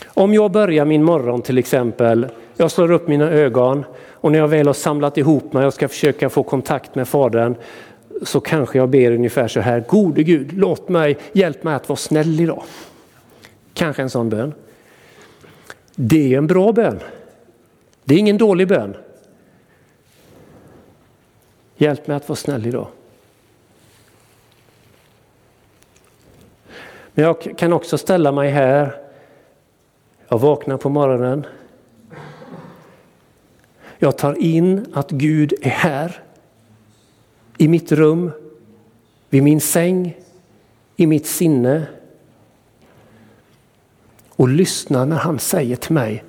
Om 0.05 0.33
jag 0.33 0.51
börjar 0.51 0.85
min 0.85 1.03
morgon 1.03 1.41
till 1.41 1.57
exempel, 1.57 2.27
jag 2.57 2.71
slår 2.71 2.91
upp 2.91 3.07
mina 3.07 3.29
ögon 3.29 3.85
och 4.11 4.31
när 4.31 4.39
jag 4.39 4.47
väl 4.47 4.67
har 4.67 4.73
samlat 4.73 5.17
ihop 5.17 5.53
mig 5.53 5.65
och 5.65 5.73
ska 5.73 5.87
försöka 5.87 6.29
få 6.29 6.43
kontakt 6.43 6.95
med 6.95 7.07
Fadern 7.07 7.55
så 8.23 8.39
kanske 8.39 8.77
jag 8.77 8.89
ber 8.89 9.11
ungefär 9.11 9.47
så 9.47 9.59
här, 9.59 9.83
gode 9.87 10.23
Gud, 10.23 10.53
låt 10.53 10.89
mig, 10.89 11.17
hjälp 11.31 11.63
mig 11.63 11.73
att 11.73 11.89
vara 11.89 11.97
snäll 11.97 12.39
idag. 12.39 12.63
Kanske 13.73 14.01
en 14.01 14.09
sån 14.09 14.29
bön. 14.29 14.53
Det 15.95 16.33
är 16.33 16.37
en 16.37 16.47
bra 16.47 16.71
bön. 16.71 16.99
Det 18.03 18.15
är 18.15 18.19
ingen 18.19 18.37
dålig 18.37 18.67
bön. 18.67 18.95
Hjälp 21.81 22.07
mig 22.07 22.17
att 22.17 22.29
vara 22.29 22.35
snäll 22.35 22.67
idag. 22.67 22.87
Men 27.13 27.25
jag 27.25 27.57
kan 27.57 27.73
också 27.73 27.97
ställa 27.97 28.31
mig 28.31 28.49
här. 28.49 29.01
Jag 30.27 30.39
vaknar 30.39 30.77
på 30.77 30.89
morgonen. 30.89 31.45
Jag 33.97 34.17
tar 34.17 34.41
in 34.41 34.85
att 34.93 35.11
Gud 35.11 35.53
är 35.61 35.69
här. 35.69 36.23
I 37.57 37.67
mitt 37.67 37.91
rum, 37.91 38.31
vid 39.29 39.43
min 39.43 39.61
säng, 39.61 40.17
i 40.95 41.07
mitt 41.07 41.27
sinne. 41.27 41.87
Och 44.29 44.49
lyssnar 44.49 45.05
när 45.05 45.17
han 45.17 45.39
säger 45.39 45.75
till 45.75 45.93
mig, 45.93 46.23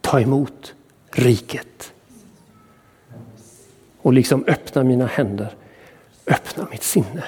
ta 0.00 0.20
emot 0.20 0.74
riket 1.10 1.92
och 4.02 4.12
liksom 4.12 4.44
öppna 4.46 4.84
mina 4.84 5.06
händer, 5.06 5.54
öppna 6.26 6.66
mitt 6.70 6.82
sinne 6.82 7.24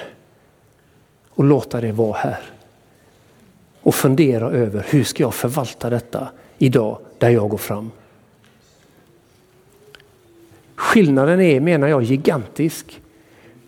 och 1.29 1.43
låta 1.43 1.81
det 1.81 1.91
vara 1.91 2.17
här. 2.17 2.39
Och 3.81 3.95
fundera 3.95 4.49
över 4.49 4.85
hur 4.89 5.03
ska 5.03 5.23
jag 5.23 5.33
förvalta 5.33 5.89
detta 5.89 6.27
idag 6.57 6.97
där 7.17 7.29
jag 7.29 7.49
går 7.49 7.57
fram. 7.57 7.91
Skillnaden 10.75 11.41
är, 11.41 11.59
menar 11.59 11.87
jag, 11.87 12.03
gigantisk. 12.03 13.01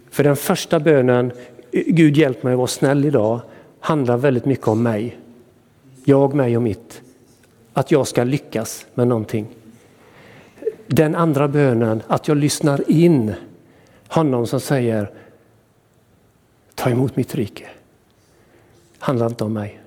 För 0.10 0.24
den 0.24 0.36
första 0.36 0.80
bönen, 0.80 1.32
Gud 1.72 2.18
hjälp 2.18 2.44
mig 2.44 2.54
att 2.54 2.58
vara 2.58 2.68
snäll 2.68 3.06
idag, 3.06 3.40
handlar 3.80 4.18
väldigt 4.18 4.46
mycket 4.46 4.68
om 4.68 4.84
mig. 4.84 5.18
Jag, 6.04 6.34
mig 6.34 6.58
och 6.58 6.64
mitt. 6.64 7.02
Att 7.74 7.92
jag 7.92 8.08
ska 8.08 8.24
lyckas 8.24 8.86
med 8.94 9.08
någonting 9.08 9.48
den 10.88 11.16
andra 11.16 11.48
bönen, 11.48 12.04
att 12.08 12.28
jag 12.28 12.38
lyssnar 12.38 12.92
in 12.92 13.34
honom 14.08 14.48
som 14.48 14.60
säger 14.60 15.12
ta 16.76 16.90
emot 16.90 17.16
mitt 17.16 17.36
rike. 17.36 17.68
Handlar 19.00 19.26
inte 19.26 19.44
om 19.44 19.54
mig. 19.54 19.82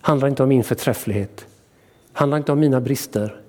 Handlar 0.00 0.28
inte 0.28 0.42
om 0.42 0.48
min 0.48 0.64
förträfflighet. 0.64 1.46
Handlar 2.12 2.38
inte 2.38 2.52
om 2.52 2.60
mina 2.60 2.80
brister, 2.80 3.40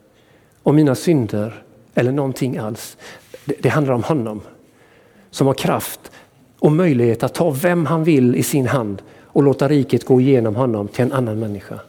om 0.64 0.76
mina 0.76 0.96
synder 0.96 1.64
eller 1.94 2.12
någonting 2.12 2.58
alls. 2.58 2.98
Det, 3.46 3.56
det 3.62 3.70
handlar 3.70 3.94
om 3.94 4.04
honom 4.04 4.42
som 5.30 5.48
har 5.48 5.54
kraft 5.54 6.12
och 6.60 6.72
möjlighet 6.72 7.24
att 7.24 7.34
ta 7.34 7.52
vem 7.52 7.86
han 7.86 8.04
vill 8.04 8.36
i 8.36 8.44
sin 8.44 8.68
hand 8.68 9.02
och 9.22 9.44
låta 9.44 9.68
riket 9.68 10.06
gå 10.06 10.22
igenom 10.22 10.56
honom 10.56 10.88
till 10.88 11.06
en 11.06 11.12
annan 11.12 11.40
människa. 11.40 11.80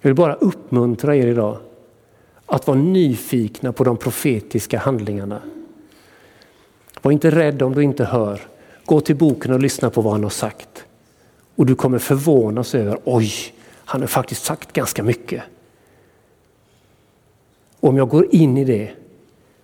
Jag 0.00 0.08
vill 0.08 0.16
bara 0.16 0.34
uppmuntra 0.34 1.16
er 1.16 1.26
idag 1.26 1.58
att 2.46 2.66
vara 2.66 2.78
nyfikna 2.78 3.72
på 3.72 3.84
de 3.84 3.96
profetiska 3.96 4.78
handlingarna. 4.78 5.42
Var 7.02 7.12
inte 7.12 7.30
rädd 7.30 7.62
om 7.62 7.74
du 7.74 7.82
inte 7.82 8.04
hör. 8.04 8.40
Gå 8.84 9.00
till 9.00 9.16
boken 9.16 9.52
och 9.52 9.60
lyssna 9.60 9.90
på 9.90 10.00
vad 10.00 10.12
han 10.12 10.22
har 10.22 10.30
sagt. 10.30 10.84
Och 11.54 11.66
du 11.66 11.74
kommer 11.74 11.98
förvånas 11.98 12.74
över, 12.74 12.98
oj, 13.04 13.32
han 13.84 14.00
har 14.00 14.08
faktiskt 14.08 14.44
sagt 14.44 14.72
ganska 14.72 15.02
mycket. 15.02 15.42
Om 17.80 17.96
jag 17.96 18.08
går 18.08 18.34
in 18.34 18.58
i 18.58 18.64
det 18.64 18.90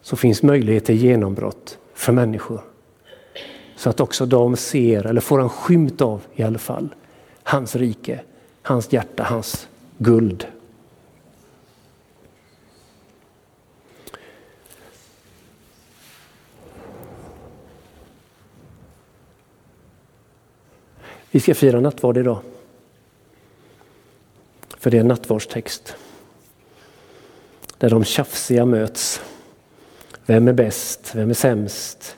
så 0.03 0.17
finns 0.17 0.43
möjlighet 0.43 0.85
till 0.85 0.97
genombrott 0.97 1.79
för 1.95 2.13
människor. 2.13 2.61
Så 3.77 3.91
att 3.91 4.01
också 4.01 4.27
de 4.27 4.57
ser, 4.57 5.07
eller 5.07 5.21
får 5.21 5.41
en 5.41 5.49
skymt 5.49 6.01
av 6.01 6.21
i 6.35 6.43
alla 6.43 6.59
fall, 6.59 6.95
hans 7.43 7.77
rike, 7.77 8.21
hans 8.63 8.93
hjärta, 8.93 9.23
hans 9.23 9.69
guld. 9.99 10.47
Vi 21.31 21.41
ska 21.41 21.55
fira 21.55 21.81
nattvard 21.81 22.17
idag. 22.17 22.39
För 24.79 24.91
det 24.91 24.97
är 24.97 25.01
en 25.01 25.09
nattvardstext. 25.09 25.97
Där 27.79 27.91
de 27.91 28.05
tjafsiga 28.05 28.67
möts. 28.67 29.21
Vem 30.27 30.49
är 30.49 30.53
bäst? 30.53 31.15
Vem 31.15 31.31
är 31.31 31.35
sämst? 31.35 32.17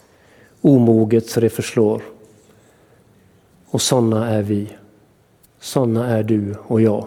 Omoget 0.60 1.30
så 1.30 1.40
det 1.40 1.50
förslår. 1.50 2.02
Och 3.66 3.82
sådana 3.82 4.30
är 4.30 4.42
vi. 4.42 4.76
Sådana 5.60 6.06
är 6.06 6.22
du 6.22 6.54
och 6.66 6.80
jag. 6.80 7.06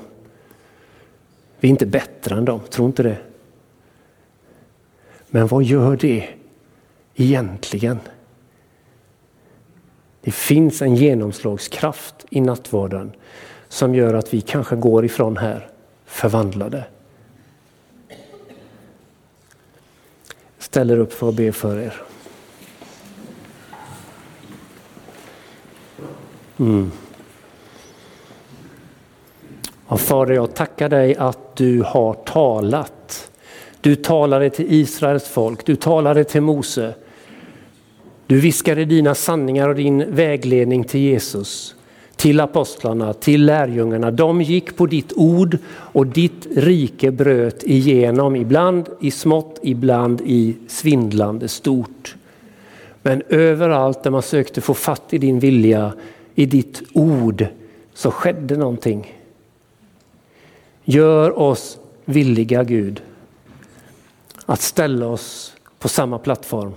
Vi 1.60 1.68
är 1.68 1.70
inte 1.70 1.86
bättre 1.86 2.36
än 2.36 2.46
dem, 2.46 2.60
tro 2.70 2.86
inte 2.86 3.04
det. 3.04 3.18
Men 5.28 5.48
vad 5.48 5.64
gör 5.64 5.98
det 5.98 6.30
egentligen? 7.16 8.00
Det 10.22 10.32
finns 10.32 10.82
en 10.82 10.96
genomslagskraft 10.96 12.26
i 12.30 12.42
nattvarden 12.42 13.12
som 13.68 13.96
gör 13.96 14.14
att 14.14 14.34
vi 14.34 14.42
kanske 14.42 14.76
går 14.76 15.06
ifrån 15.06 15.38
här 15.38 15.70
förvandlade. 16.06 16.84
Ställer 20.58 20.98
upp 20.98 21.14
för 21.14 21.30
att 21.30 21.36
be 21.36 21.52
för 21.52 21.80
er. 21.80 22.02
Mm. 26.60 26.92
Ja, 29.92 29.98
Fader, 29.98 30.34
jag 30.34 30.54
tackar 30.54 30.90
dig 30.90 31.16
att 31.16 31.56
du 31.56 31.82
har 31.82 32.14
talat. 32.14 33.32
Du 33.82 33.96
talade 33.96 34.50
till 34.50 34.66
Israels 34.70 35.28
folk, 35.28 35.66
du 35.66 35.76
talade 35.76 36.24
till 36.24 36.42
Mose. 36.42 36.94
Du 38.28 38.40
viskade 38.40 38.86
dina 38.86 39.16
sanningar 39.16 39.70
och 39.70 39.76
din 39.76 40.16
vägledning 40.16 40.84
till 40.84 41.00
Jesus, 41.00 41.76
till 42.16 42.40
apostlarna, 42.40 43.14
till 43.14 43.46
lärjungarna. 43.46 44.12
De 44.12 44.42
gick 44.42 44.76
på 44.76 44.86
ditt 44.86 45.14
ord 45.16 45.58
och 45.68 46.08
ditt 46.08 46.48
rike 46.56 47.12
bröt 47.12 47.64
igenom, 47.64 48.36
ibland 48.36 48.90
i 49.02 49.12
smått, 49.12 49.60
ibland 49.64 50.22
i 50.26 50.56
svindlande 50.68 51.48
stort. 51.48 52.16
Men 53.02 53.24
överallt 53.30 54.04
där 54.04 54.12
man 54.12 54.22
sökte 54.22 54.62
få 54.62 54.74
fatt 54.74 55.14
i 55.14 55.18
din 55.18 55.40
vilja, 55.40 55.94
i 56.36 56.46
ditt 56.46 56.82
ord, 56.94 57.46
så 57.94 58.12
skedde 58.12 58.58
någonting. 58.58 59.19
Gör 60.92 61.40
oss 61.40 61.80
villiga 62.06 62.64
Gud 62.64 63.04
att 64.46 64.62
ställa 64.62 65.08
oss 65.08 65.56
på 65.80 65.90
samma 65.90 66.20
plattform. 66.20 66.74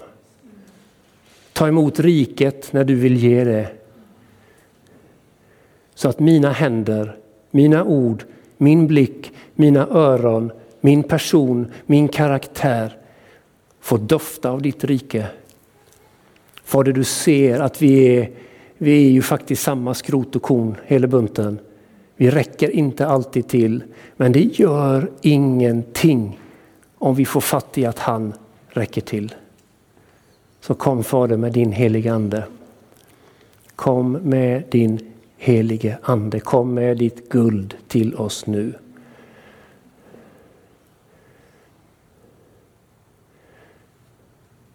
Ta 1.53 1.69
emot 1.69 2.01
riket 2.01 2.73
när 2.73 2.85
du 2.85 2.95
vill 2.95 3.17
ge 3.17 3.45
det. 3.45 3.69
Så 5.95 6.09
att 6.09 6.21
mina 6.21 6.53
händer, 6.53 7.17
mina 7.51 7.85
ord, 7.85 8.25
min 8.57 8.87
blick, 8.87 9.33
mina 9.55 9.87
öron, 9.87 10.53
min 10.81 11.03
person, 11.03 11.73
min 11.87 12.09
karaktär 12.09 12.97
får 13.81 13.99
dofta 13.99 14.51
av 14.51 14.63
ditt 14.63 14.85
rike. 14.85 15.27
Fader, 16.65 16.93
du 16.93 17.05
ser 17.05 17.61
att 17.61 17.83
vi 17.83 18.17
är, 18.17 18.31
vi 18.79 19.07
är 19.07 19.11
ju 19.11 19.23
faktiskt 19.23 19.63
samma 19.63 19.95
skrot 19.95 20.37
och 20.37 20.43
korn, 20.43 20.77
hela 20.87 21.07
bunten. 21.07 21.59
Vi 22.17 22.31
räcker 22.31 22.71
inte 22.71 23.07
alltid 23.07 23.49
till, 23.49 23.83
men 24.17 24.33
det 24.33 24.59
gör 24.59 25.11
ingenting 25.21 26.41
om 26.99 27.15
vi 27.15 27.25
får 27.25 27.41
fatt 27.41 27.79
i 27.79 27.87
att 27.87 27.99
han 27.99 28.33
räcker 28.69 29.01
till. 29.01 29.35
Så 30.61 30.75
kom 30.75 31.05
Fader 31.05 31.37
med 31.37 31.53
din 31.53 31.73
heliga 31.73 32.15
Ande. 32.15 32.45
Kom 33.77 34.13
med 34.13 34.63
din 34.71 35.13
helige 35.37 35.99
Ande, 36.03 36.41
kom 36.41 36.75
med 36.75 36.99
ditt 36.99 37.29
guld 37.29 37.77
till 37.89 38.15
oss 38.15 38.47
nu. 38.47 38.73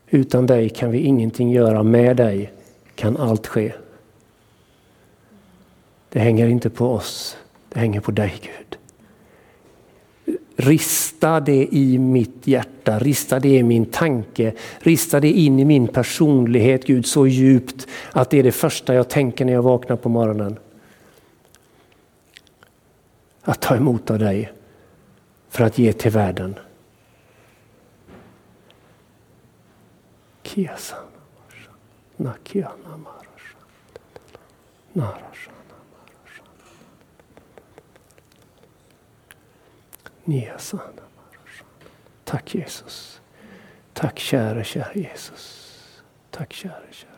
Utan 0.09 0.45
dig 0.45 0.69
kan 0.69 0.91
vi 0.91 0.99
ingenting 0.99 1.51
göra, 1.51 1.83
med 1.83 2.17
dig 2.17 2.51
kan 2.95 3.17
allt 3.17 3.47
ske. 3.47 3.73
Det 6.17 6.21
hänger 6.23 6.47
inte 6.47 6.69
på 6.69 6.93
oss, 6.93 7.37
det 7.69 7.79
hänger 7.79 7.99
på 7.99 8.11
dig 8.11 8.41
Gud. 8.41 8.77
Rista 10.55 11.39
det 11.39 11.67
i 11.71 11.97
mitt 11.97 12.47
hjärta, 12.47 12.99
rista 12.99 13.39
det 13.39 13.57
i 13.57 13.63
min 13.63 13.85
tanke, 13.85 14.53
rista 14.79 15.19
det 15.19 15.31
in 15.31 15.59
i 15.59 15.65
min 15.65 15.87
personlighet 15.87 16.85
Gud 16.85 17.05
så 17.05 17.27
djupt 17.27 17.87
att 18.11 18.29
det 18.29 18.39
är 18.39 18.43
det 18.43 18.51
första 18.51 18.93
jag 18.93 19.09
tänker 19.09 19.45
när 19.45 19.53
jag 19.53 19.61
vaknar 19.61 19.95
på 19.95 20.09
morgonen. 20.09 20.59
Att 23.41 23.61
ta 23.61 23.75
emot 23.75 24.11
av 24.11 24.19
dig 24.19 24.51
för 25.49 25.63
att 25.63 25.77
ge 25.77 25.93
till 25.93 26.11
världen. 26.11 26.55
Kiasana 30.43 31.01
Nakiana 32.15 32.99
Nara. 34.93 35.26
Tack 42.25 42.55
Jesus. 42.55 43.21
Tack 43.93 44.19
käre, 44.19 44.63
käre 44.63 44.93
Jesus. 44.93 46.03
Tack 46.31 46.53
käre, 46.53 46.91
käre. 46.91 47.16